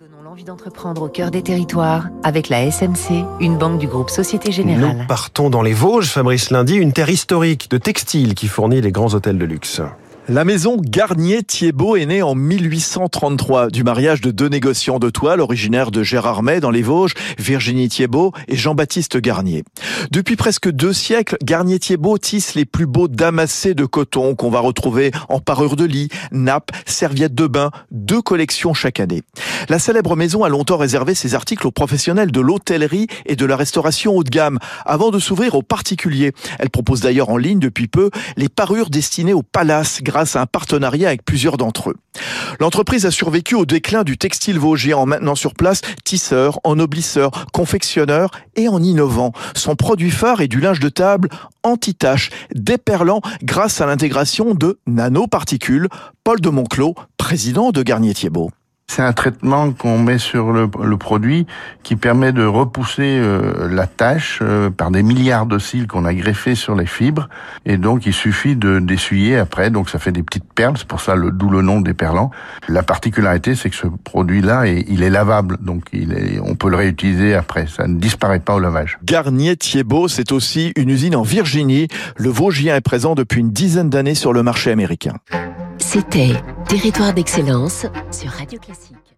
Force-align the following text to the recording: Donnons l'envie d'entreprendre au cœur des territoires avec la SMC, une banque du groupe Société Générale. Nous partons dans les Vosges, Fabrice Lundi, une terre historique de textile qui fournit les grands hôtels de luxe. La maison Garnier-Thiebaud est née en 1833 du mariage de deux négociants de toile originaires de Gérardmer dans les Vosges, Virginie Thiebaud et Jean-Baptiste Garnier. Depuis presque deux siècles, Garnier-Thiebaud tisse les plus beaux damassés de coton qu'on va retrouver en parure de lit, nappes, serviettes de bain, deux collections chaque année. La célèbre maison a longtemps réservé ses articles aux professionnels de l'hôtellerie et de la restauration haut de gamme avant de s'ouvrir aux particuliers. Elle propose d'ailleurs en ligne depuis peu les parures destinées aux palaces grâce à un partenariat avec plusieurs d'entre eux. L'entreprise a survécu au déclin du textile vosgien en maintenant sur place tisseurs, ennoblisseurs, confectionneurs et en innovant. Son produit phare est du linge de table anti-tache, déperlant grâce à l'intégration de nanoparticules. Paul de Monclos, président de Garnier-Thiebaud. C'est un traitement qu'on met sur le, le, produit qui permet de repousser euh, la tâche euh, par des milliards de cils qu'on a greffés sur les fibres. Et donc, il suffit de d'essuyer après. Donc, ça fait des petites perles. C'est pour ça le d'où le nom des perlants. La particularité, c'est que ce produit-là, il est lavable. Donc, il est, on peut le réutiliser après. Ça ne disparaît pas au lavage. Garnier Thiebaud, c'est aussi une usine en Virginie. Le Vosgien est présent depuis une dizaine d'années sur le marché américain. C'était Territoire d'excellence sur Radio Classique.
Donnons 0.00 0.22
l'envie 0.22 0.44
d'entreprendre 0.44 1.02
au 1.02 1.08
cœur 1.08 1.32
des 1.32 1.42
territoires 1.42 2.06
avec 2.22 2.50
la 2.50 2.70
SMC, 2.70 3.24
une 3.40 3.58
banque 3.58 3.80
du 3.80 3.88
groupe 3.88 4.10
Société 4.10 4.52
Générale. 4.52 4.96
Nous 4.96 5.06
partons 5.08 5.50
dans 5.50 5.60
les 5.60 5.72
Vosges, 5.72 6.10
Fabrice 6.10 6.50
Lundi, 6.50 6.76
une 6.76 6.92
terre 6.92 7.10
historique 7.10 7.68
de 7.68 7.78
textile 7.78 8.36
qui 8.36 8.46
fournit 8.46 8.80
les 8.80 8.92
grands 8.92 9.12
hôtels 9.14 9.38
de 9.38 9.44
luxe. 9.44 9.80
La 10.30 10.44
maison 10.44 10.76
Garnier-Thiebaud 10.78 11.96
est 11.96 12.04
née 12.04 12.20
en 12.20 12.34
1833 12.34 13.68
du 13.68 13.82
mariage 13.82 14.20
de 14.20 14.30
deux 14.30 14.50
négociants 14.50 14.98
de 14.98 15.08
toile 15.08 15.40
originaires 15.40 15.90
de 15.90 16.02
Gérardmer 16.02 16.60
dans 16.60 16.70
les 16.70 16.82
Vosges, 16.82 17.14
Virginie 17.38 17.88
Thiebaud 17.88 18.32
et 18.46 18.54
Jean-Baptiste 18.54 19.16
Garnier. 19.16 19.64
Depuis 20.10 20.36
presque 20.36 20.70
deux 20.70 20.92
siècles, 20.92 21.38
Garnier-Thiebaud 21.42 22.18
tisse 22.18 22.54
les 22.54 22.66
plus 22.66 22.84
beaux 22.84 23.08
damassés 23.08 23.72
de 23.72 23.86
coton 23.86 24.34
qu'on 24.34 24.50
va 24.50 24.60
retrouver 24.60 25.12
en 25.30 25.40
parure 25.40 25.76
de 25.76 25.86
lit, 25.86 26.10
nappes, 26.30 26.72
serviettes 26.84 27.34
de 27.34 27.46
bain, 27.46 27.70
deux 27.90 28.20
collections 28.20 28.74
chaque 28.74 29.00
année. 29.00 29.22
La 29.70 29.78
célèbre 29.78 30.14
maison 30.14 30.44
a 30.44 30.50
longtemps 30.50 30.76
réservé 30.76 31.14
ses 31.14 31.34
articles 31.34 31.66
aux 31.66 31.72
professionnels 31.72 32.32
de 32.32 32.40
l'hôtellerie 32.40 33.06
et 33.24 33.34
de 33.34 33.46
la 33.46 33.56
restauration 33.56 34.14
haut 34.14 34.24
de 34.24 34.30
gamme 34.30 34.58
avant 34.84 35.10
de 35.10 35.18
s'ouvrir 35.18 35.54
aux 35.54 35.62
particuliers. 35.62 36.32
Elle 36.58 36.68
propose 36.68 37.00
d'ailleurs 37.00 37.30
en 37.30 37.38
ligne 37.38 37.60
depuis 37.60 37.88
peu 37.88 38.10
les 38.36 38.50
parures 38.50 38.90
destinées 38.90 39.32
aux 39.32 39.42
palaces 39.42 40.02
grâce 40.02 40.17
à 40.18 40.40
un 40.40 40.46
partenariat 40.46 41.08
avec 41.08 41.24
plusieurs 41.24 41.56
d'entre 41.56 41.90
eux. 41.90 41.96
L'entreprise 42.60 43.06
a 43.06 43.10
survécu 43.10 43.54
au 43.54 43.64
déclin 43.64 44.04
du 44.04 44.18
textile 44.18 44.58
vosgien 44.58 44.96
en 44.96 45.06
maintenant 45.06 45.34
sur 45.34 45.54
place 45.54 45.80
tisseurs, 46.04 46.58
ennoblisseurs, 46.64 47.46
confectionneurs 47.52 48.30
et 48.56 48.68
en 48.68 48.82
innovant. 48.82 49.32
Son 49.54 49.76
produit 49.76 50.10
phare 50.10 50.40
est 50.40 50.48
du 50.48 50.60
linge 50.60 50.80
de 50.80 50.88
table 50.88 51.28
anti-tache, 51.62 52.30
déperlant 52.54 53.20
grâce 53.42 53.80
à 53.80 53.86
l'intégration 53.86 54.54
de 54.54 54.78
nanoparticules. 54.86 55.88
Paul 56.24 56.40
de 56.40 56.48
Monclos, 56.48 56.94
président 57.16 57.70
de 57.70 57.82
Garnier-Thiebaud. 57.82 58.50
C'est 58.90 59.02
un 59.02 59.12
traitement 59.12 59.70
qu'on 59.72 59.98
met 59.98 60.16
sur 60.16 60.50
le, 60.50 60.68
le, 60.82 60.96
produit 60.96 61.46
qui 61.82 61.94
permet 61.94 62.32
de 62.32 62.44
repousser 62.44 63.18
euh, 63.20 63.68
la 63.70 63.86
tâche 63.86 64.38
euh, 64.40 64.70
par 64.70 64.90
des 64.90 65.02
milliards 65.02 65.44
de 65.44 65.58
cils 65.58 65.86
qu'on 65.86 66.06
a 66.06 66.14
greffés 66.14 66.54
sur 66.54 66.74
les 66.74 66.86
fibres. 66.86 67.28
Et 67.66 67.76
donc, 67.76 68.06
il 68.06 68.14
suffit 68.14 68.56
de 68.56 68.78
d'essuyer 68.78 69.36
après. 69.36 69.70
Donc, 69.70 69.90
ça 69.90 69.98
fait 69.98 70.10
des 70.10 70.22
petites 70.22 70.50
perles. 70.52 70.76
C'est 70.78 70.88
pour 70.88 71.02
ça 71.02 71.14
le 71.16 71.30
d'où 71.30 71.50
le 71.50 71.60
nom 71.60 71.82
des 71.82 71.92
perlants. 71.92 72.30
La 72.66 72.82
particularité, 72.82 73.54
c'est 73.54 73.68
que 73.68 73.76
ce 73.76 73.86
produit-là, 73.86 74.66
il 74.66 75.02
est 75.02 75.10
lavable. 75.10 75.58
Donc, 75.60 75.84
il 75.92 76.14
est, 76.14 76.40
on 76.40 76.54
peut 76.54 76.70
le 76.70 76.76
réutiliser 76.76 77.34
après. 77.34 77.66
Ça 77.66 77.86
ne 77.86 77.98
disparaît 77.98 78.40
pas 78.40 78.54
au 78.54 78.58
lavage. 78.58 78.98
Garnier 79.04 79.56
Thiebaud, 79.56 80.08
c'est 80.08 80.32
aussi 80.32 80.72
une 80.76 80.88
usine 80.88 81.14
en 81.14 81.22
Virginie. 81.22 81.88
Le 82.16 82.30
Vosgien 82.30 82.74
est 82.74 82.80
présent 82.80 83.14
depuis 83.14 83.42
une 83.42 83.50
dizaine 83.50 83.90
d'années 83.90 84.14
sur 84.14 84.32
le 84.32 84.42
marché 84.42 84.70
américain. 84.70 85.14
C'était 85.78 86.32
Territoire 86.68 87.14
d'excellence 87.14 87.86
sur 88.12 88.30
Radio 88.30 88.60
Classique. 88.60 89.17